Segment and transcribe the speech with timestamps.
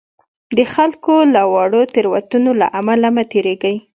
[0.57, 3.75] د خلکو له واړو تېروتنو له امله مه تېرېږئ.